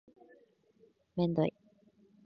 [1.15, 1.53] めんどい